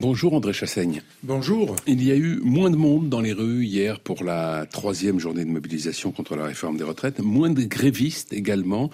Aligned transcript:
Bonjour 0.00 0.34
André 0.34 0.52
Chassaigne. 0.52 1.02
Bonjour. 1.24 1.74
Il 1.88 2.04
y 2.04 2.12
a 2.12 2.14
eu 2.14 2.38
moins 2.44 2.70
de 2.70 2.76
monde 2.76 3.08
dans 3.08 3.20
les 3.20 3.32
rues 3.32 3.64
hier 3.64 3.98
pour 3.98 4.22
la 4.22 4.64
troisième 4.64 5.18
journée 5.18 5.44
de 5.44 5.50
mobilisation 5.50 6.12
contre 6.12 6.36
la 6.36 6.44
réforme 6.44 6.76
des 6.76 6.84
retraites, 6.84 7.18
moins 7.18 7.50
de 7.50 7.64
grévistes 7.64 8.32
également. 8.32 8.90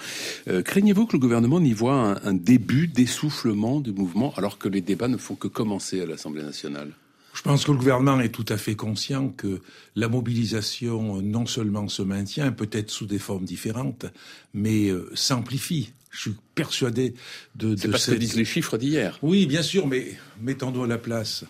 Euh, 0.49 0.63
craignez-vous 0.63 1.05
que 1.05 1.13
le 1.13 1.19
gouvernement 1.19 1.61
n'y 1.61 1.75
voit 1.75 1.93
un, 1.93 2.17
un 2.25 2.33
début 2.33 2.89
d'essoufflement 2.89 3.81
du 3.81 3.93
mouvement 3.93 4.33
alors 4.39 4.57
que 4.57 4.67
les 4.67 4.81
débats 4.81 5.09
ne 5.09 5.19
font 5.19 5.35
que 5.35 5.47
commencer 5.47 6.01
à 6.01 6.07
l'Assemblée 6.07 6.43
nationale? 6.43 6.95
Je 7.35 7.43
pense 7.43 7.65
que 7.65 7.73
le 7.73 7.79
gouvernement 7.79 8.21
est 8.21 8.31
tout 8.31 8.47
à 8.49 8.57
fait 8.57 8.77
conscient 8.77 9.29
que 9.29 9.61
la 9.97 10.09
mobilisation 10.09 11.21
non 11.21 11.47
seulement 11.47 11.89
se 11.89 12.03
maintient, 12.03 12.53
peut-être 12.53 12.91
sous 12.91 13.07
des 13.07 13.19
formes 13.19 13.45
différentes, 13.45 14.07
mais 14.55 14.89
euh, 14.89 15.11
s'amplifie. 15.15 15.93
Je 16.11 16.21
suis 16.21 16.35
persuadé 16.55 17.15
de. 17.57 17.75
C'est 17.77 18.13
que 18.13 18.19
disent 18.19 18.37
les 18.37 18.45
chiffres 18.45 18.79
d'hier. 18.79 19.19
Oui, 19.23 19.47
bien 19.47 19.63
sûr, 19.63 19.89
mais 19.89 20.17
mettons-nous 20.41 20.85
à 20.85 20.87
la 20.87 20.99
place 20.99 21.45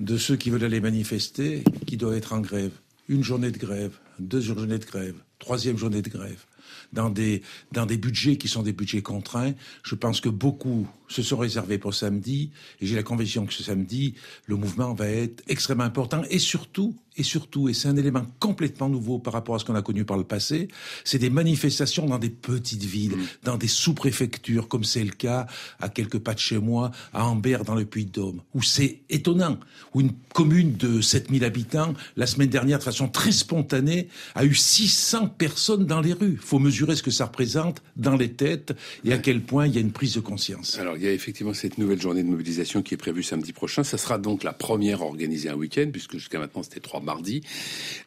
de 0.00 0.16
ceux 0.16 0.34
qui 0.34 0.50
veulent 0.50 0.64
aller 0.64 0.80
manifester, 0.80 1.62
qui 1.86 1.96
doivent 1.96 2.16
être 2.16 2.32
en 2.32 2.40
grève. 2.40 2.72
Une 3.08 3.22
journée 3.22 3.52
de 3.52 3.58
grève, 3.58 3.92
deux 4.18 4.40
journées 4.40 4.78
de 4.78 4.84
grève, 4.84 5.14
troisième 5.42 5.76
journée 5.76 6.02
de 6.02 6.08
grève 6.08 6.46
dans 6.92 7.10
des, 7.10 7.42
dans 7.72 7.86
des 7.86 7.96
budgets 7.96 8.36
qui 8.36 8.48
sont 8.48 8.62
des 8.62 8.72
budgets 8.72 9.02
contraints. 9.02 9.52
Je 9.82 9.94
pense 9.94 10.20
que 10.20 10.28
beaucoup 10.28 10.86
se 11.08 11.22
sont 11.22 11.36
réservés 11.36 11.78
pour 11.78 11.94
samedi, 11.94 12.50
et 12.80 12.86
j'ai 12.86 12.96
la 12.96 13.02
conviction 13.02 13.44
que 13.44 13.52
ce 13.52 13.62
samedi, 13.62 14.14
le 14.46 14.56
mouvement 14.56 14.94
va 14.94 15.08
être 15.08 15.42
extrêmement 15.48 15.84
important, 15.84 16.22
et 16.30 16.38
surtout, 16.38 16.94
et 17.16 17.22
surtout, 17.22 17.68
et 17.68 17.74
c'est 17.74 17.88
un 17.88 17.96
élément 17.96 18.24
complètement 18.38 18.88
nouveau 18.88 19.18
par 19.18 19.34
rapport 19.34 19.54
à 19.54 19.58
ce 19.58 19.66
qu'on 19.66 19.74
a 19.74 19.82
connu 19.82 20.06
par 20.06 20.16
le 20.16 20.24
passé, 20.24 20.68
c'est 21.04 21.18
des 21.18 21.28
manifestations 21.28 22.06
dans 22.06 22.18
des 22.18 22.30
petites 22.30 22.84
villes, 22.84 23.16
mmh. 23.16 23.26
dans 23.44 23.58
des 23.58 23.68
sous-préfectures, 23.68 24.68
comme 24.68 24.84
c'est 24.84 25.04
le 25.04 25.10
cas 25.10 25.46
à 25.80 25.90
quelques 25.90 26.18
pas 26.18 26.32
de 26.32 26.38
chez 26.38 26.58
moi, 26.58 26.90
à 27.12 27.26
Ambert 27.26 27.64
dans 27.64 27.74
le 27.74 27.84
Puy-de-Dôme, 27.84 28.40
où 28.54 28.62
c'est 28.62 29.00
étonnant, 29.10 29.58
où 29.92 30.00
une 30.00 30.12
commune 30.32 30.76
de 30.76 31.02
7000 31.02 31.44
habitants, 31.44 31.92
la 32.16 32.26
semaine 32.26 32.48
dernière, 32.48 32.78
de 32.78 32.84
façon 32.84 33.08
très 33.08 33.32
spontanée, 33.32 34.08
a 34.34 34.46
eu 34.46 34.54
600 34.54 35.28
personnes 35.36 35.86
dans 35.86 36.00
les 36.00 36.12
rues. 36.12 36.38
faut 36.40 36.58
mesurer 36.58 36.96
ce 36.96 37.02
que 37.02 37.10
ça 37.10 37.26
représente 37.26 37.82
dans 37.96 38.16
les 38.16 38.32
têtes 38.32 38.72
et 39.04 39.12
à 39.12 39.18
quel 39.18 39.42
point 39.42 39.66
il 39.66 39.74
y 39.74 39.78
a 39.78 39.80
une 39.80 39.92
prise 39.92 40.14
de 40.14 40.20
conscience. 40.20 40.78
Alors, 40.78 40.96
il 40.96 41.02
y 41.02 41.08
a 41.08 41.12
effectivement 41.12 41.54
cette 41.54 41.78
nouvelle 41.78 42.00
journée 42.00 42.22
de 42.22 42.28
mobilisation 42.28 42.82
qui 42.82 42.94
est 42.94 42.96
prévue 42.98 43.22
samedi 43.22 43.52
prochain. 43.52 43.84
Ça 43.84 43.98
sera 43.98 44.18
donc 44.18 44.44
la 44.44 44.52
première 44.52 45.02
organisée 45.02 45.48
un 45.48 45.54
week-end, 45.54 45.88
puisque 45.92 46.12
jusqu'à 46.12 46.38
maintenant 46.38 46.62
c'était 46.62 46.80
trois 46.80 47.00
mardis. 47.00 47.42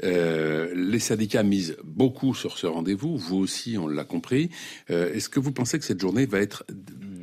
Euh, 0.03 0.73
les 0.75 0.99
syndicats 0.99 1.43
misent 1.43 1.77
beaucoup 1.83 2.33
sur 2.33 2.57
ce 2.57 2.67
rendez-vous. 2.67 3.17
Vous 3.17 3.37
aussi, 3.37 3.77
on 3.77 3.87
l'a 3.87 4.03
compris. 4.03 4.49
Euh, 4.89 5.13
est-ce 5.13 5.29
que 5.29 5.39
vous 5.39 5.51
pensez 5.51 5.79
que 5.79 5.85
cette 5.85 6.01
journée 6.01 6.25
va 6.25 6.39
être 6.39 6.65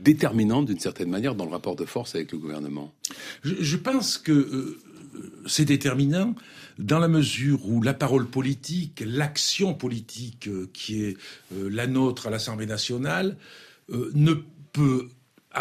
déterminante 0.02 0.66
d'une 0.66 0.80
certaine 0.80 1.08
manière 1.08 1.34
dans 1.34 1.44
le 1.44 1.50
rapport 1.50 1.76
de 1.76 1.84
force 1.84 2.14
avec 2.14 2.32
le 2.32 2.38
gouvernement? 2.38 2.92
Je, 3.44 3.54
je, 3.60 3.76
pense 3.76 4.18
que 4.18 4.32
euh, 4.32 4.78
c'est 5.46 5.64
déterminant 5.64 6.34
dans 6.78 6.98
la 6.98 7.08
mesure 7.08 7.68
où 7.68 7.82
la 7.82 7.94
parole 7.94 8.26
politique, 8.26 9.02
l'action 9.06 9.74
politique 9.74 10.48
euh, 10.48 10.70
qui 10.72 11.04
est 11.04 11.16
euh, 11.54 11.68
la 11.70 11.86
nôtre 11.86 12.26
à 12.26 12.30
l'Assemblée 12.30 12.66
nationale, 12.66 13.36
ne 14.14 14.32
peut 14.72 15.08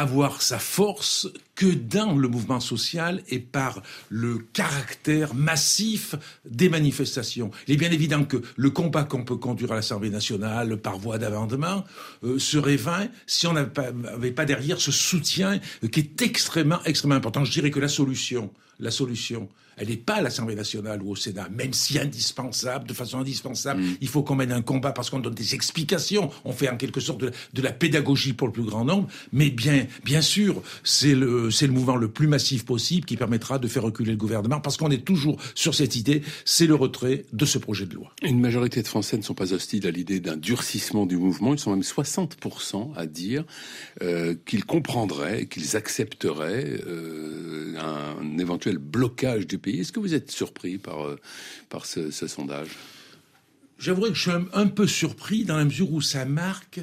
avoir 0.01 0.41
sa 0.41 0.59
force 0.59 1.27
que 1.55 1.67
dans 1.67 2.17
le 2.17 2.27
mouvement 2.27 2.59
social 2.59 3.21
et 3.29 3.39
par 3.39 3.81
le 4.09 4.39
caractère 4.53 5.33
massif 5.33 6.15
des 6.45 6.69
manifestations. 6.69 7.51
Il 7.67 7.75
est 7.75 7.77
bien 7.77 7.91
évident 7.91 8.23
que 8.23 8.41
le 8.55 8.69
combat 8.69 9.03
qu'on 9.03 9.23
peut 9.23 9.35
conduire 9.35 9.71
à 9.71 9.75
l'Assemblée 9.75 10.09
nationale 10.09 10.77
par 10.77 10.97
voie 10.97 11.17
d'amendement 11.17 11.83
euh, 12.23 12.39
serait 12.39 12.77
vain 12.77 13.07
si 13.27 13.47
on 13.47 13.53
n'avait 13.53 13.69
pas, 13.69 13.91
pas, 14.35 14.45
derrière 14.45 14.81
ce 14.81 14.91
soutien 14.91 15.59
qui 15.91 15.99
est 15.99 16.21
extrêmement, 16.21 16.83
extrêmement 16.85 17.15
important. 17.15 17.45
Je 17.45 17.51
dirais 17.51 17.71
que 17.71 17.79
la 17.79 17.87
solution, 17.87 18.51
la 18.79 18.91
solution, 18.91 19.49
elle 19.81 19.89
n'est 19.89 19.97
pas 19.97 20.15
à 20.15 20.21
l'Assemblée 20.21 20.53
nationale 20.53 21.01
ou 21.01 21.09
au 21.09 21.15
Sénat, 21.15 21.49
même 21.49 21.73
si 21.73 21.97
indispensable, 21.97 22.87
de 22.87 22.93
façon 22.93 23.19
indispensable, 23.19 23.81
mm. 23.81 23.95
il 23.99 24.07
faut 24.07 24.21
qu'on 24.21 24.35
mène 24.35 24.51
un 24.51 24.61
combat 24.61 24.91
parce 24.91 25.09
qu'on 25.09 25.19
donne 25.19 25.33
des 25.33 25.55
explications, 25.55 26.29
on 26.45 26.51
fait 26.51 26.69
en 26.69 26.77
quelque 26.77 26.99
sorte 26.99 27.19
de, 27.19 27.31
de, 27.53 27.61
la 27.63 27.71
pédagogie 27.71 28.33
pour 28.33 28.45
le 28.45 28.53
plus 28.53 28.63
grand 28.63 28.85
nombre, 28.85 29.07
mais 29.33 29.49
bien, 29.49 29.87
bien 30.05 30.21
sûr, 30.21 30.61
c'est 30.83 31.15
le, 31.15 31.49
c'est 31.49 31.65
le 31.65 31.73
mouvement 31.73 31.95
le 31.95 32.09
plus 32.09 32.27
massif 32.27 32.63
possible 32.63 33.05
qui 33.07 33.17
permettra 33.17 33.57
de 33.57 33.67
faire 33.67 33.81
reculer 33.81 34.11
le 34.11 34.17
gouvernement, 34.17 34.59
parce 34.59 34.77
qu'on 34.77 34.91
est 34.91 35.03
toujours 35.03 35.41
sur 35.55 35.73
cette 35.73 35.95
idée, 35.95 36.21
c'est 36.45 36.67
le 36.67 36.75
retrait 36.75 37.25
de 37.33 37.45
ce 37.45 37.57
projet 37.57 37.87
de 37.87 37.95
loi. 37.95 38.13
Une 38.21 38.39
majorité 38.39 38.83
de 38.83 38.87
Français 38.87 39.17
ne 39.17 39.23
sont 39.23 39.33
pas 39.33 39.51
hostiles 39.51 39.87
à 39.87 39.91
l'idée 39.91 40.19
d'un 40.19 40.37
durcissement 40.37 41.07
du 41.07 41.17
mouvement, 41.17 41.53
ils 41.53 41.59
sont 41.59 41.71
même 41.71 41.81
60% 41.81 42.91
à 42.95 43.07
dire 43.07 43.45
euh, 44.03 44.35
qu'ils 44.45 44.65
comprendraient, 44.65 45.47
qu'ils 45.47 45.75
accepteraient 45.75 46.81
euh, 46.85 47.73
un 47.79 48.37
éventuel 48.37 48.77
blocage 48.77 49.47
du 49.47 49.57
pays. 49.57 49.70
Est-ce 49.79 49.91
que 49.91 49.99
vous 49.99 50.13
êtes 50.13 50.31
surpris 50.31 50.77
par, 50.77 51.05
euh, 51.05 51.19
par 51.69 51.85
ce, 51.85 52.11
sondage? 52.11 52.69
J'avouerai 53.79 54.09
que 54.09 54.15
je 54.15 54.21
suis 54.21 54.31
un, 54.53 54.67
peu 54.67 54.87
surpris 54.87 55.43
dans 55.43 55.57
la 55.57 55.65
mesure 55.65 55.91
où 55.91 56.01
ça 56.01 56.25
marque 56.25 56.81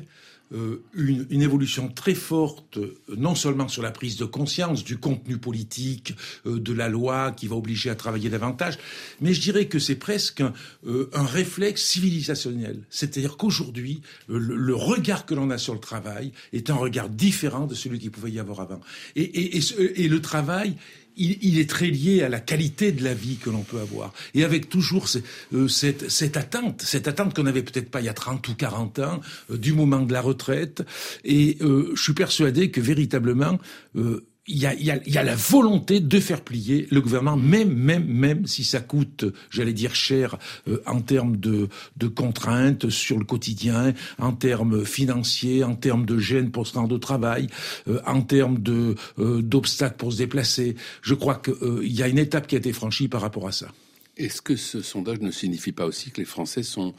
euh, 0.53 0.82
une, 0.94 1.43
évolution 1.43 1.88
très 1.88 2.15
forte, 2.15 2.78
euh, 2.78 2.97
non 3.16 3.34
seulement 3.34 3.69
sur 3.69 3.82
la 3.82 3.91
prise 3.93 4.16
de 4.16 4.25
conscience 4.25 4.82
du 4.82 4.97
contenu 4.97 5.37
politique 5.37 6.15
de 6.44 6.72
la 6.72 6.88
loi 6.88 7.32
qui 7.32 7.47
va 7.47 7.54
obliger 7.54 7.91
à 7.91 7.94
travailler 7.94 8.31
davantage, 8.31 8.78
mais 9.20 9.32
je 9.32 9.41
dirais 9.41 9.66
que 9.66 9.78
c'est 9.78 9.97
presque 9.97 10.41
un, 10.41 11.25
réflexe 11.25 11.84
civilisationnel. 11.84 12.82
C'est-à-dire 12.91 13.37
qu'aujourd'hui, 13.37 14.00
le, 14.26 14.75
regard 14.75 15.26
que 15.26 15.34
l'on 15.34 15.50
a 15.50 15.59
sur 15.59 15.75
le 15.75 15.81
travail 15.81 16.32
est 16.53 16.70
un 16.70 16.76
regard 16.76 17.10
différent 17.10 17.66
de 17.66 17.75
celui 17.75 18.00
qu'il 18.00 18.10
pouvait 18.10 18.32
y 18.32 18.41
avoir 18.41 18.60
avant. 18.60 18.81
Et, 19.15 19.59
et, 19.59 19.60
et 20.03 20.09
le 20.09 20.20
travail, 20.20 20.76
il, 21.19 21.39
il, 21.43 21.59
est 21.59 21.69
très 21.69 21.89
lié 21.89 22.23
à 22.23 22.29
la 22.29 22.41
qualité 22.41 22.93
de 22.93 23.05
la 23.05 23.15
vie 23.15 23.37
que 23.37 23.51
l'on 23.51 23.62
peut 23.62 23.81
avoir. 23.81 24.12
Et 24.34 24.45
avec 24.45 24.69
toujours 24.69 25.06
euh, 25.53 25.69
cette, 25.69 26.11
cette, 26.11 26.37
attente, 26.37 26.83
cette 26.83 27.09
attente 27.09 27.34
qu'on 27.34 27.43
n'avait 27.43 27.62
peut-être 27.62 27.91
pas 27.91 28.01
il 28.01 28.06
y 28.06 28.09
a 28.09 28.15
30 28.15 28.47
ou 28.49 28.55
40 28.55 28.99
ans, 29.01 29.21
euh, 29.51 29.59
du 29.59 29.73
moment 29.73 30.01
de 30.01 30.12
la 30.12 30.21
retraite. 30.21 30.83
Et 31.25 31.59
euh, 31.61 31.93
je 31.95 32.03
suis 32.03 32.15
persuadé 32.15 32.71
que 32.71 32.81
véritablement, 32.81 33.59
euh, 33.97 34.27
il 34.49 34.59
y, 34.59 34.67
a, 34.67 34.75
il, 34.75 34.85
y 34.85 34.91
a, 34.91 34.99
il 35.07 35.13
y 35.13 35.19
a, 35.19 35.23
la 35.23 35.35
volonté 35.35 36.01
de 36.01 36.21
faire 36.21 36.41
plier 36.41 36.89
le 36.91 37.01
gouvernement, 37.01 37.37
même, 37.37 37.73
même, 37.73 38.07
même 38.07 38.47
si 38.47 38.65
ça 38.65 38.81
coûte, 38.81 39.27
j'allais 39.51 39.73
dire, 39.73 39.95
cher 39.95 40.39
euh, 40.69 40.83
en 40.87 41.01
termes 41.01 41.37
de, 41.37 41.69
de, 41.97 42.07
contraintes 42.09 42.89
sur 42.89 43.19
le 43.19 43.25
quotidien, 43.25 43.93
en 44.19 44.33
termes 44.33 44.85
financiers, 44.85 45.65
en 45.65 45.75
termes 45.75 46.07
de 46.07 46.19
gêne 46.19 46.51
pour 46.51 46.67
se 46.67 46.79
rendre 46.79 46.95
au 46.95 46.99
travail, 46.99 47.49
euh, 47.89 48.01
en 48.07 48.23
termes 48.23 48.59
euh, 48.69 49.43
d'obstacles 49.43 49.97
pour 49.97 50.13
se 50.13 50.19
déplacer. 50.19 50.77
Je 51.03 51.15
crois 51.15 51.37
qu'il 51.37 51.55
euh, 51.63 51.81
y 51.85 52.03
a 52.03 52.09
une 52.09 52.19
étape 52.19 52.47
qui 52.47 52.55
a 52.55 52.59
été 52.59 52.73
franchie 52.73 53.09
par 53.09 53.21
rapport 53.21 53.47
à 53.47 53.53
ça. 53.53 53.69
Est-ce 54.19 54.43
que 54.43 54.56
ce 54.56 54.83
sondage 54.83 55.21
ne 55.21 55.31
signifie 55.31 55.73
pas 55.73 55.87
aussi 55.87 56.11
que 56.11 56.21
les 56.21 56.27
Français 56.27 56.62
sont, 56.62 56.95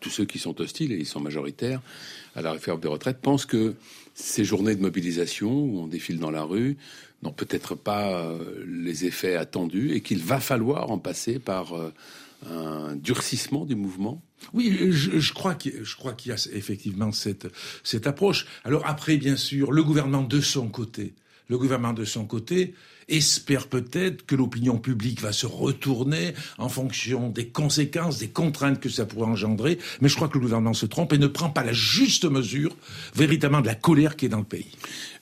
tous 0.00 0.10
ceux 0.10 0.24
qui 0.24 0.38
sont 0.38 0.60
hostiles, 0.60 0.92
et 0.92 0.96
ils 0.96 1.06
sont 1.06 1.20
majoritaires, 1.20 1.80
à 2.34 2.42
la 2.42 2.52
réforme 2.52 2.80
des 2.80 2.88
retraites, 2.88 3.20
pensent 3.20 3.46
que 3.46 3.74
ces 4.14 4.44
journées 4.44 4.74
de 4.74 4.80
mobilisation 4.80 5.52
où 5.52 5.80
on 5.80 5.86
défile 5.86 6.18
dans 6.18 6.30
la 6.30 6.42
rue 6.42 6.76
n'ont 7.22 7.32
peut-être 7.32 7.74
pas 7.74 8.20
euh, 8.20 8.64
les 8.66 9.06
effets 9.06 9.36
attendus 9.36 9.92
et 9.94 10.00
qu'il 10.00 10.22
va 10.22 10.40
falloir 10.40 10.90
en 10.90 10.98
passer 10.98 11.38
par 11.38 11.74
euh, 11.74 11.92
un 12.50 12.96
durcissement 12.96 13.64
du 13.64 13.74
mouvement? 13.74 14.22
Oui, 14.52 14.76
je, 14.90 15.18
je 15.18 15.32
crois 15.32 15.54
qu'il 15.54 15.72
qu 15.72 16.28
y 16.28 16.32
a 16.32 16.48
effectivement 16.52 17.12
cette, 17.12 17.48
cette 17.82 18.06
approche. 18.06 18.46
Alors 18.64 18.86
après, 18.86 19.16
bien 19.16 19.36
sûr, 19.36 19.72
le 19.72 19.82
gouvernement 19.82 20.22
de 20.22 20.40
son 20.40 20.68
côté, 20.68 21.14
le 21.48 21.56
gouvernement 21.56 21.94
de 21.94 22.04
son 22.04 22.26
côté 22.26 22.74
espère 23.08 23.68
peut-être 23.68 24.26
que 24.26 24.34
l'opinion 24.34 24.78
publique 24.78 25.20
va 25.20 25.32
se 25.32 25.46
retourner 25.46 26.34
en 26.58 26.68
fonction 26.68 27.28
des 27.28 27.48
conséquences, 27.48 28.18
des 28.18 28.28
contraintes 28.28 28.80
que 28.80 28.88
ça 28.88 29.06
pourrait 29.06 29.28
engendrer. 29.28 29.78
Mais 30.00 30.08
je 30.08 30.16
crois 30.16 30.28
que 30.28 30.34
le 30.34 30.40
gouvernement 30.40 30.74
se 30.74 30.86
trompe 30.86 31.12
et 31.12 31.18
ne 31.18 31.26
prend 31.26 31.50
pas 31.50 31.64
la 31.64 31.72
juste 31.72 32.24
mesure 32.24 32.76
véritablement 33.14 33.60
de 33.60 33.66
la 33.66 33.74
colère 33.74 34.16
qui 34.16 34.26
est 34.26 34.30
dans 34.30 34.38
le 34.38 34.44
pays. 34.44 34.72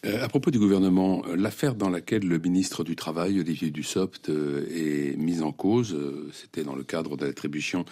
Euh, 0.04 0.24
à 0.24 0.28
propos 0.28 0.50
du 0.50 0.58
gouvernement, 0.58 1.22
euh, 1.28 1.36
l'affaire 1.36 1.76
dans 1.76 1.88
laquelle 1.88 2.26
le 2.26 2.38
ministre 2.38 2.82
du 2.82 2.96
Travail, 2.96 3.38
Olivier 3.38 3.70
Dussopt, 3.70 4.30
euh, 4.30 4.66
est 4.68 5.16
mis 5.16 5.42
en 5.42 5.52
cause, 5.52 5.96
c'était 6.32 6.64
dans 6.64 6.74
le 6.74 6.82
cadre 6.82 7.16
de 7.16 7.24
l'attribution 7.24 7.84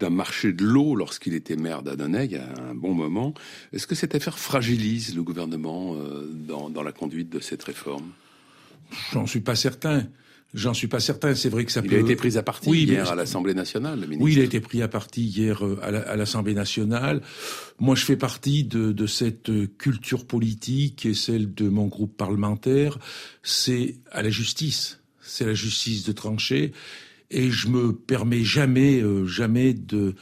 d'un 0.00 0.10
marché 0.10 0.52
de 0.52 0.64
l'eau 0.64 0.94
lorsqu'il 0.94 1.32
était 1.32 1.56
maire 1.56 1.82
d'Adonay, 1.82 2.26
il 2.26 2.32
y 2.32 2.36
a 2.36 2.46
un 2.70 2.74
bon 2.74 2.92
moment. 2.92 3.32
Est-ce 3.72 3.86
que 3.86 3.94
cette 3.94 4.14
affaire 4.14 4.38
fragilise 4.38 5.16
le 5.16 5.22
gouvernement 5.22 5.96
dans 6.30 6.82
la 6.82 6.92
conduite 6.92 7.30
de 7.30 7.40
cette 7.40 7.62
réforme? 7.62 8.10
J'en 9.12 9.26
suis 9.26 9.40
pas 9.40 9.54
certain. 9.54 10.06
J'en 10.52 10.74
suis 10.74 10.88
pas 10.88 10.98
certain. 10.98 11.34
C'est 11.34 11.48
vrai 11.48 11.64
que 11.64 11.72
ça 11.72 11.80
il 11.84 11.88
peut. 11.88 11.96
Il 11.96 11.98
a 11.98 12.02
été 12.02 12.16
pris 12.16 12.36
à 12.36 12.42
partie 12.42 12.68
oui, 12.68 12.82
hier 12.82 13.10
à 13.10 13.14
l'Assemblée 13.14 13.54
nationale. 13.54 14.00
Le 14.00 14.06
ministre. 14.06 14.24
Oui, 14.24 14.32
il 14.32 14.40
a 14.40 14.44
été 14.44 14.60
pris 14.60 14.82
à 14.82 14.88
partie 14.88 15.22
hier 15.22 15.64
euh, 15.64 15.78
à 15.82 16.16
l'Assemblée 16.16 16.54
nationale. 16.54 17.22
Moi, 17.78 17.94
je 17.94 18.04
fais 18.04 18.16
partie 18.16 18.64
de, 18.64 18.90
de, 18.92 19.06
cette 19.06 19.50
culture 19.78 20.26
politique 20.26 21.06
et 21.06 21.14
celle 21.14 21.54
de 21.54 21.68
mon 21.68 21.86
groupe 21.86 22.16
parlementaire. 22.16 22.98
C'est 23.42 23.98
à 24.10 24.22
la 24.22 24.30
justice. 24.30 25.00
C'est 25.20 25.46
la 25.46 25.54
justice 25.54 26.04
de 26.04 26.12
trancher. 26.12 26.72
Et 27.30 27.50
je 27.50 27.68
me 27.68 27.92
permets 27.94 28.42
jamais, 28.42 29.00
euh, 29.00 29.24
jamais 29.26 29.72
de 29.72 30.16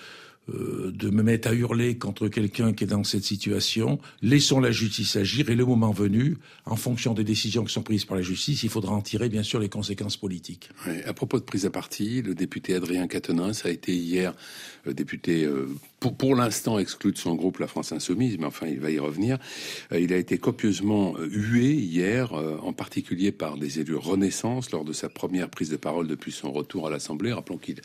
euh, 0.48 0.92
de 0.94 1.10
me 1.10 1.22
mettre 1.22 1.48
à 1.48 1.54
hurler 1.54 1.98
contre 1.98 2.28
quelqu'un 2.28 2.72
qui 2.72 2.84
est 2.84 2.88
dans 2.88 3.04
cette 3.04 3.24
situation. 3.24 3.98
Laissons 4.22 4.60
la 4.60 4.70
justice 4.70 5.16
agir 5.16 5.50
et 5.50 5.54
le 5.54 5.64
moment 5.64 5.90
venu, 5.90 6.36
en 6.64 6.76
fonction 6.76 7.14
des 7.14 7.24
décisions 7.24 7.64
qui 7.64 7.72
sont 7.72 7.82
prises 7.82 8.04
par 8.04 8.16
la 8.16 8.22
justice, 8.22 8.62
il 8.62 8.70
faudra 8.70 8.92
en 8.92 9.02
tirer 9.02 9.28
bien 9.28 9.42
sûr 9.42 9.60
les 9.60 9.68
conséquences 9.68 10.16
politiques. 10.16 10.70
à 11.04 11.12
propos 11.12 11.38
de 11.38 11.44
prise 11.44 11.66
à 11.66 11.70
partie, 11.70 12.22
le 12.22 12.34
député 12.34 12.74
Adrien 12.74 13.06
Quatennens 13.06 13.64
a 13.64 13.70
été 13.70 13.94
hier 13.94 14.34
le 14.84 14.94
député 14.94 15.44
euh, 15.44 15.68
pour, 16.00 16.16
pour 16.16 16.34
l'instant 16.34 16.78
exclu 16.78 17.12
de 17.12 17.18
son 17.18 17.34
groupe 17.34 17.58
La 17.58 17.66
France 17.66 17.92
Insoumise, 17.92 18.38
mais 18.38 18.46
enfin 18.46 18.66
il 18.66 18.80
va 18.80 18.90
y 18.90 18.98
revenir. 18.98 19.38
Euh, 19.92 20.00
il 20.00 20.12
a 20.12 20.16
été 20.16 20.38
copieusement 20.38 21.14
hué 21.18 21.72
hier, 21.72 22.32
en 22.32 22.72
particulier 22.72 23.32
par 23.32 23.56
des 23.56 23.80
élus 23.80 23.96
Renaissance 23.96 24.70
lors 24.70 24.84
de 24.84 24.92
sa 24.92 25.08
première 25.08 25.48
prise 25.48 25.70
de 25.70 25.76
parole 25.76 26.06
depuis 26.06 26.32
son 26.32 26.52
retour 26.52 26.86
à 26.86 26.90
l'Assemblée. 26.90 27.32
Rappelons 27.32 27.58
qu'il 27.58 27.76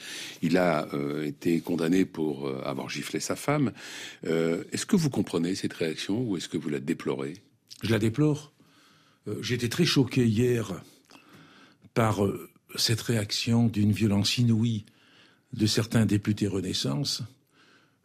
il 0.41 0.57
a 0.57 0.87
été 1.23 1.61
condamné 1.61 2.05
pour 2.05 2.47
euh, 2.47 2.61
avoir 2.63 2.89
giflé 2.89 3.19
sa 3.19 3.35
femme. 3.35 3.71
Euh, 4.25 4.63
est-ce 4.71 4.85
que 4.85 4.95
vous 4.95 5.09
comprenez 5.09 5.55
cette 5.55 5.73
réaction 5.73 6.21
ou 6.21 6.37
est-ce 6.37 6.47
que 6.47 6.57
vous 6.57 6.69
la 6.69 6.79
déplorez? 6.79 7.33
Je 7.81 7.91
la 7.91 7.99
déplore. 7.99 8.53
Euh, 9.27 9.41
été 9.41 9.69
très 9.69 9.85
choqué 9.85 10.25
hier 10.25 10.81
par 11.93 12.21
cette 12.75 13.01
réaction 13.01 13.67
d'une 13.67 13.91
violence 13.91 14.37
inouïe 14.37 14.85
de 15.53 15.67
certains 15.67 16.05
députés 16.05 16.47
Renaissance. 16.47 17.21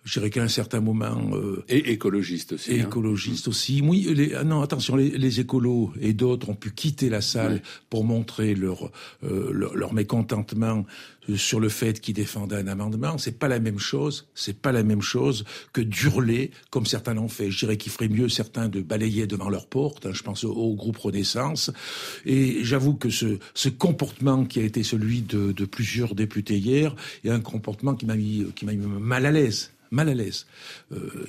Je 0.08 0.20
dirais 0.20 0.31
qu'à 0.31 0.43
un 0.43 0.49
certain 0.49 0.81
moment... 0.81 1.31
et 1.69 1.93
écologiste 1.93 2.55
aussi. 2.55 2.72
Et 2.72 2.81
hein. 2.81 2.87
écologiste 2.87 3.49
aussi. 3.49 3.82
Oui, 3.84 4.06
les, 4.14 4.34
ah 4.34 4.44
non, 4.44 4.62
attention, 4.62 4.96
les, 4.96 5.40
écolos 5.40 5.93
et 6.00 6.14
d'autres 6.14 6.49
ont 6.49 6.55
pu 6.55 6.70
quitter 6.70 7.10
la 7.10 7.20
salle 7.20 7.60
pour 7.90 8.05
montrer 8.05 8.55
leur, 8.55 8.90
leur, 9.22 9.76
leur 9.76 9.93
mécontentement 9.93 10.87
sur 11.37 11.60
le 11.60 11.69
fait 11.69 12.00
qu'ils 12.00 12.14
défendent 12.14 12.52
un 12.52 12.66
amendement, 12.66 13.19
c'est 13.19 13.38
pas 13.38 13.49
la 13.49 13.60
même 13.60 13.78
chose, 13.78 14.28
c'est 14.34 14.58
pas 14.58 14.72
la 14.72 14.82
même 14.82 15.02
chose 15.02 15.44
que 15.72 15.81
d'hurler 15.81 16.50
comme 16.70 16.87
certains 16.87 17.14
l'ont 17.14 17.28
fait. 17.28 17.50
Je 17.50 17.58
dirais 17.58 17.76
qu'il 17.76 17.93
ferait 17.93 18.08
mieux 18.08 18.28
certains 18.28 18.69
de 18.69 18.81
balayer 18.81 19.26
devant 19.26 19.50
leur 19.50 19.66
porte. 19.66 20.06
Hein, 20.06 20.12
je 20.14 20.22
pense 20.22 20.44
au, 20.44 20.75
groupe 20.75 20.96
Renaissance. 20.96 21.70
Et 22.25 22.64
j'avoue 22.64 22.94
que 22.94 23.11
ce, 23.11 23.38
ce, 23.54 23.69
comportement 23.69 24.44
qui 24.44 24.61
a 24.61 24.62
été 24.62 24.82
celui 24.82 25.22
de, 25.22 25.52
de 25.52 25.64
plusieurs 25.64 26.14
députés 26.14 26.58
hier 26.58 26.94
est 27.25 27.31
un 27.31 27.40
comportement 27.40 27.94
qui 27.94 28.06
m'a 28.06 28.16
mis, 28.16 28.46
qui 28.54 28.64
m'a 28.64 28.72
mis 28.72 28.87
mal 28.87 29.26
à 29.26 29.31
l'aise 29.31 29.72
mal 29.90 30.08
à 30.08 30.14
l'aise. 30.14 30.46
Euh, 30.93 31.26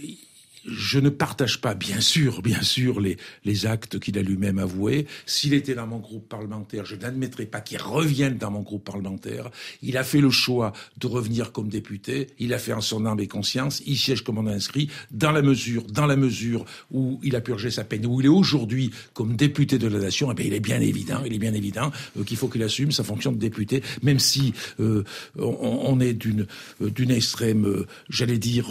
je 0.66 1.00
ne 1.00 1.10
partage 1.10 1.62
pas, 1.62 1.74
bien 1.74 2.02
sûr, 2.02 2.42
bien 2.42 2.62
sûr, 2.62 3.00
les, 3.00 3.18
les 3.46 3.66
actes 3.66 4.00
qu'il 4.00 4.18
a 4.18 4.22
lui-même 4.22 4.60
avoués. 4.60 5.08
S'il 5.26 5.54
était 5.54 5.76
dans 5.76 5.88
mon 5.88 6.00
groupe 6.00 6.28
parlementaire, 6.28 6.86
je 6.86 6.96
n'admettrais 6.96 7.46
pas 7.46 7.62
qu'il 7.62 7.82
revienne 7.82 8.38
dans 8.38 8.52
mon 8.52 8.62
groupe 8.62 8.84
parlementaire. 8.84 9.50
Il 9.82 9.98
a 9.98 10.04
fait 10.04 10.22
le 10.22 10.30
choix 10.30 10.74
de 10.98 11.08
revenir 11.08 11.52
comme 11.52 11.70
député. 11.70 12.28
Il 12.40 12.54
a 12.54 12.60
fait 12.60 12.74
en 12.74 12.82
son 12.82 13.06
âme 13.06 13.20
et 13.20 13.28
conscience. 13.28 13.82
Il 13.86 13.98
siège 13.98 14.24
comme 14.24 14.38
on 14.38 14.48
a 14.48 14.54
inscrit. 14.54 14.90
Dans 15.12 15.32
la 15.32 15.42
mesure, 15.42 15.84
dans 15.84 16.06
la 16.06 16.16
mesure 16.16 16.66
où 16.92 17.20
il 17.24 17.36
a 17.36 17.42
purgé 17.42 17.72
sa 17.72 17.84
peine, 17.84 18.06
où 18.06 18.20
il 18.20 18.26
est 18.26 18.30
aujourd'hui 18.30 18.92
comme 19.14 19.36
député 19.36 19.78
de 19.78 19.88
la 19.88 20.00
nation, 20.00 20.32
eh 20.32 20.36
bien, 20.36 20.46
il 20.46 20.54
est 20.54 20.60
bien 20.60 20.82
évident, 20.82 21.22
il 21.26 21.34
est 21.34 21.40
bien 21.40 21.54
évident 21.54 21.92
euh, 22.18 22.24
qu'il 22.24 22.38
faut 22.38 22.48
qu'il 22.48 22.64
assume 22.64 22.92
sa 22.92 23.04
fonction 23.04 23.32
de 23.32 23.38
député, 23.38 23.82
même 24.02 24.20
si 24.20 24.54
euh, 24.80 25.04
on, 25.38 25.82
on, 25.86 26.00
est 26.00 26.14
d'une 26.14 26.46
euh, 26.82 26.90
d'une 26.90 27.12
extrême, 27.12 27.86
j'allais 28.10 28.38
dire, 28.38 28.68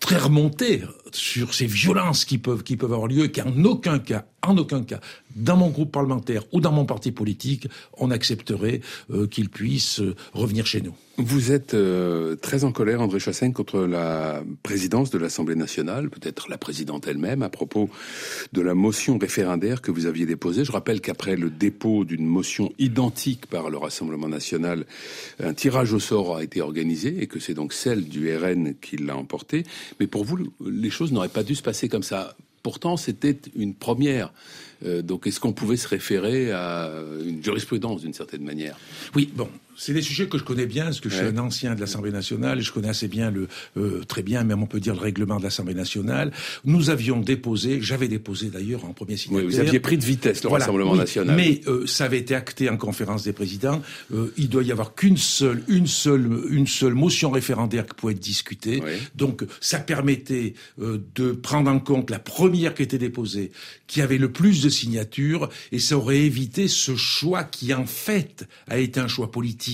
très 0.00 0.16
remonté 0.16 0.82
sur 1.12 1.54
ces 1.54 1.66
violences 1.66 2.24
qui 2.24 2.38
peuvent, 2.38 2.62
qui 2.62 2.76
peuvent 2.76 2.92
avoir 2.92 3.06
lieu 3.06 3.24
et 3.24 3.32
qu'en 3.32 3.64
aucun 3.64 3.98
cas, 3.98 4.26
en 4.42 4.56
aucun 4.56 4.82
cas, 4.82 5.00
dans 5.36 5.56
mon 5.56 5.68
groupe 5.68 5.92
parlementaire 5.92 6.44
ou 6.52 6.60
dans 6.60 6.72
mon 6.72 6.84
parti 6.84 7.12
politique, 7.12 7.68
on 7.98 8.10
accepterait 8.10 8.80
euh, 9.10 9.26
qu'il 9.26 9.48
puisse 9.48 10.00
euh, 10.00 10.14
revenir 10.32 10.66
chez 10.66 10.80
nous. 10.80 10.94
Vous 11.18 11.52
êtes 11.52 11.74
euh, 11.74 12.36
très 12.36 12.64
en 12.64 12.72
colère, 12.72 13.02
André 13.02 13.20
Chassaigne, 13.20 13.52
contre 13.52 13.80
la 13.80 14.42
présidence 14.62 15.10
de 15.10 15.18
l'Assemblée 15.18 15.54
nationale, 15.54 16.08
peut-être 16.08 16.48
la 16.48 16.56
présidente 16.56 17.06
elle-même, 17.06 17.42
à 17.42 17.50
propos 17.50 17.90
de 18.54 18.62
la 18.62 18.74
motion 18.74 19.18
référendaire 19.18 19.82
que 19.82 19.90
vous 19.90 20.06
aviez 20.06 20.24
déposée. 20.24 20.64
Je 20.64 20.72
rappelle 20.72 21.02
qu'après 21.02 21.36
le 21.36 21.50
dépôt 21.50 22.06
d'une 22.06 22.24
motion 22.24 22.72
identique 22.78 23.46
par 23.46 23.68
le 23.68 23.76
Rassemblement 23.76 24.28
national, 24.28 24.86
un 25.42 25.52
tirage 25.52 25.92
au 25.92 26.00
sort 26.00 26.36
a 26.36 26.42
été 26.42 26.62
organisé 26.62 27.22
et 27.22 27.26
que 27.26 27.38
c'est 27.38 27.54
donc 27.54 27.74
celle 27.74 28.08
du 28.08 28.34
RN 28.34 28.74
qui 28.80 28.96
l'a 28.96 29.16
emporté. 29.16 29.64
Mais 29.98 30.06
pour 30.06 30.24
vous, 30.24 30.38
les 30.64 30.90
choses 30.90 31.12
n'auraient 31.12 31.28
pas 31.28 31.42
dû 31.42 31.54
se 31.54 31.62
passer 31.62 31.90
comme 31.90 32.02
ça. 32.02 32.34
Pourtant, 32.62 32.96
c'était 32.96 33.38
une 33.56 33.74
première. 33.74 34.32
Euh, 34.84 35.02
donc, 35.02 35.26
est-ce 35.26 35.40
qu'on 35.40 35.52
pouvait 35.52 35.76
se 35.76 35.88
référer 35.88 36.52
à 36.52 36.90
une 37.24 37.42
jurisprudence 37.42 38.02
d'une 38.02 38.14
certaine 38.14 38.42
manière? 38.42 38.78
Oui, 39.14 39.30
bon, 39.34 39.48
c'est 39.80 39.94
des 39.94 40.02
sujets 40.02 40.28
que 40.28 40.36
je 40.36 40.44
connais 40.44 40.66
bien, 40.66 40.84
parce 40.84 41.00
que 41.00 41.08
je 41.08 41.16
suis 41.16 41.24
un 41.24 41.38
ancien 41.38 41.74
de 41.74 41.80
l'Assemblée 41.80 42.12
nationale, 42.12 42.58
et 42.58 42.62
je 42.62 42.70
connais 42.70 42.90
assez 42.90 43.08
bien 43.08 43.30
le 43.30 43.48
euh, 43.78 44.04
très 44.06 44.22
bien, 44.22 44.44
même 44.44 44.62
on 44.62 44.66
peut 44.66 44.78
dire 44.78 44.94
le 44.94 45.00
règlement 45.00 45.38
de 45.38 45.42
l'Assemblée 45.42 45.72
nationale. 45.72 46.32
Nous 46.66 46.90
avions 46.90 47.18
déposé, 47.18 47.80
j'avais 47.80 48.06
déposé 48.06 48.48
d'ailleurs 48.50 48.84
en 48.84 48.92
premier 48.92 49.16
signataire. 49.16 49.48
Oui, 49.48 49.54
vous 49.54 49.58
aviez 49.58 49.80
pris 49.80 49.96
de 49.96 50.04
vitesse 50.04 50.44
le 50.44 50.50
Rassemblement 50.50 50.94
national. 50.94 51.34
Mais 51.34 51.62
euh, 51.66 51.86
ça 51.86 52.04
avait 52.04 52.18
été 52.18 52.34
acté 52.34 52.68
en 52.68 52.76
conférence 52.76 53.24
des 53.24 53.32
présidents. 53.32 53.80
Euh, 54.12 54.34
il 54.36 54.50
doit 54.50 54.64
y 54.64 54.70
avoir 54.70 54.94
qu'une 54.94 55.16
seule, 55.16 55.62
une 55.66 55.86
seule, 55.86 56.28
une 56.50 56.66
seule 56.66 56.94
motion 56.94 57.30
référendaire 57.30 57.86
qui 57.86 57.94
pouvait 57.94 58.12
être 58.12 58.20
discutée. 58.20 58.82
Donc 59.14 59.44
ça 59.62 59.78
permettait 59.78 60.52
de 60.78 61.32
prendre 61.32 61.70
en 61.70 61.80
compte 61.80 62.10
la 62.10 62.18
première 62.18 62.74
qui 62.74 62.82
était 62.82 62.98
déposée, 62.98 63.50
qui 63.86 64.02
avait 64.02 64.18
le 64.18 64.30
plus 64.30 64.62
de 64.62 64.68
signatures, 64.68 65.48
et 65.72 65.78
ça 65.78 65.96
aurait 65.96 66.20
évité 66.20 66.68
ce 66.68 66.96
choix 66.96 67.44
qui 67.44 67.72
en 67.72 67.86
fait 67.86 68.46
a 68.68 68.78
été 68.78 69.00
un 69.00 69.08
choix 69.08 69.30
politique 69.30 69.69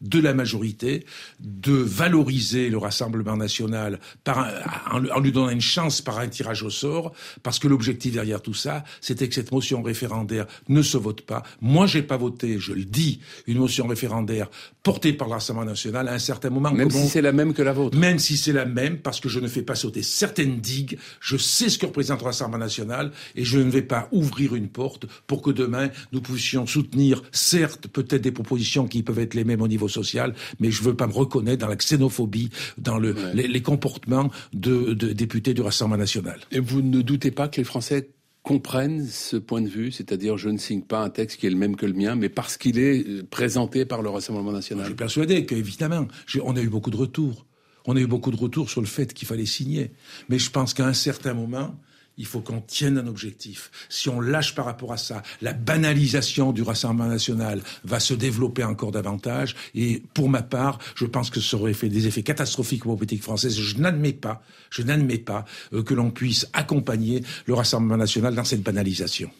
de 0.00 0.20
la 0.20 0.34
majorité 0.34 1.04
de 1.40 1.72
valoriser 1.72 2.70
le 2.70 2.78
Rassemblement 2.78 3.36
national 3.36 4.00
par 4.24 4.48
en, 4.90 5.20
lui 5.20 5.32
donnant 5.32 5.50
une 5.50 5.60
chance 5.60 6.00
par 6.00 6.18
un 6.18 6.28
tirage 6.28 6.62
au 6.62 6.70
sort, 6.70 7.12
parce 7.42 7.58
que 7.58 7.68
l'objectif 7.68 8.12
derrière 8.12 8.42
tout 8.42 8.54
ça, 8.54 8.84
c'était 9.00 9.28
que 9.28 9.34
cette 9.34 9.52
motion 9.52 9.82
référendaire 9.82 10.46
ne 10.68 10.82
se 10.82 10.96
vote 10.96 11.22
pas. 11.22 11.42
Moi, 11.60 11.86
j'ai 11.86 12.02
pas 12.02 12.16
voté, 12.16 12.58
je 12.58 12.72
le 12.72 12.84
dis, 12.84 13.20
une 13.46 13.58
motion 13.58 13.86
référendaire 13.86 14.48
portée 14.82 15.12
par 15.12 15.28
le 15.28 15.34
Rassemblement 15.34 15.66
national 15.66 16.08
à 16.08 16.12
un 16.12 16.18
certain 16.18 16.50
moment. 16.50 16.72
Même 16.72 16.90
si 16.90 17.08
c'est 17.08 17.22
la 17.22 17.32
même 17.32 17.52
que 17.52 17.62
la 17.62 17.72
vôtre. 17.72 17.96
Même 17.96 18.18
si 18.18 18.36
c'est 18.36 18.52
la 18.52 18.64
même, 18.64 18.98
parce 18.98 19.20
que 19.20 19.28
je 19.28 19.40
ne 19.40 19.48
fais 19.48 19.62
pas 19.62 19.74
sauter 19.74 20.02
certaines 20.02 20.60
digues. 20.60 20.98
Je 21.20 21.36
sais 21.36 21.68
ce 21.68 21.78
que 21.78 21.86
représente 21.86 22.20
le 22.20 22.26
Rassemblement 22.26 22.64
national 22.64 23.12
et 23.34 23.44
je 23.44 23.58
ne 23.58 23.70
vais 23.70 23.82
pas 23.82 24.08
ouvrir 24.12 24.54
une 24.54 24.68
porte 24.68 25.06
pour 25.26 25.42
que 25.42 25.50
demain 25.50 25.90
nous 26.12 26.20
puissions 26.20 26.66
soutenir, 26.66 27.22
certes, 27.32 27.88
peut-être 27.88 28.22
des 28.22 28.32
propositions 28.32 28.86
qui 28.86 29.02
peuvent 29.02 29.18
être 29.18 29.34
les 29.36 29.44
mêmes 29.44 29.62
au 29.62 29.68
niveau 29.68 29.88
social, 29.88 30.34
mais 30.60 30.70
je 30.70 30.82
ne 30.82 30.88
veux 30.88 30.96
pas 30.96 31.06
me 31.06 31.12
reconnaître 31.12 31.58
dans 31.58 31.68
la 31.68 31.76
xénophobie, 31.76 32.50
dans 32.78 32.98
le, 32.98 33.14
les, 33.34 33.62
comportements 33.62 34.30
de, 34.52 34.94
de 34.94 35.12
députés 35.12 35.54
du 35.54 35.62
Rassemblement 35.62 35.98
national. 35.98 36.40
Et 36.50 36.60
vous 36.60 36.82
ne 36.82 37.02
doutez 37.02 37.30
pas 37.30 37.48
que 37.48 37.58
les 37.58 37.64
Français 37.64 38.10
comprennent 38.46 39.04
ce 39.04 39.36
point 39.36 39.60
de 39.60 39.68
vue, 39.68 39.90
c'est-à-dire 39.90 40.38
je 40.38 40.48
ne 40.48 40.56
signe 40.56 40.82
pas 40.82 41.00
un 41.00 41.10
texte 41.10 41.40
qui 41.40 41.48
est 41.48 41.50
le 41.50 41.56
même 41.56 41.74
que 41.74 41.84
le 41.84 41.94
mien, 41.94 42.14
mais 42.14 42.28
parce 42.28 42.56
qu'il 42.56 42.78
est 42.78 43.04
euh, 43.04 43.26
présenté 43.28 43.84
par 43.84 44.02
le 44.02 44.08
Rassemblement 44.08 44.52
national. 44.52 44.84
Je 44.84 44.90
suis 44.90 44.96
persuadé 44.96 45.44
qu'évidemment, 45.46 46.06
on 46.44 46.54
a 46.54 46.60
eu 46.60 46.68
beaucoup 46.68 46.92
de 46.92 46.96
retours. 46.96 47.44
On 47.86 47.96
a 47.96 48.00
eu 48.00 48.06
beaucoup 48.06 48.30
de 48.30 48.36
retours 48.36 48.70
sur 48.70 48.80
le 48.80 48.86
fait 48.86 49.12
qu'il 49.12 49.26
fallait 49.26 49.46
signer. 49.46 49.90
Mais 50.28 50.38
je 50.38 50.50
pense 50.50 50.74
qu'à 50.74 50.86
un 50.86 50.92
certain 50.92 51.34
moment, 51.34 51.74
il 52.18 52.26
faut 52.26 52.40
qu'on 52.40 52.60
tienne 52.60 52.98
un 52.98 53.06
objectif. 53.06 53.70
Si 53.88 54.08
on 54.08 54.20
lâche 54.20 54.54
par 54.54 54.64
rapport 54.64 54.92
à 54.92 54.96
ça, 54.96 55.22
la 55.42 55.52
banalisation 55.52 56.52
du 56.52 56.62
Rassemblement 56.62 57.08
national 57.08 57.60
va 57.84 58.00
se 58.00 58.14
développer 58.14 58.64
encore 58.64 58.92
davantage. 58.92 59.54
Et 59.74 60.02
pour 60.14 60.28
ma 60.28 60.42
part, 60.42 60.78
je 60.94 61.04
pense 61.04 61.30
que 61.30 61.40
ça 61.40 61.56
aurait 61.56 61.74
fait 61.74 61.88
des 61.88 62.06
effets 62.06 62.22
catastrophiques 62.22 62.82
pour 62.82 62.92
la 62.92 62.98
politique 62.98 63.22
française. 63.22 63.58
Je 63.58 63.78
n'admets 63.78 64.12
pas, 64.12 64.42
je 64.70 64.82
n'admets 64.82 65.18
pas 65.18 65.44
euh, 65.72 65.82
que 65.82 65.94
l'on 65.94 66.10
puisse 66.10 66.48
accompagner 66.52 67.22
le 67.46 67.54
Rassemblement 67.54 67.96
national 67.96 68.34
dans 68.34 68.44
cette 68.44 68.62
banalisation. 68.62 69.30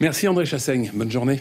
Merci 0.00 0.28
André 0.28 0.46
Chassaigne. 0.46 0.90
Bonne 0.94 1.10
journée. 1.10 1.40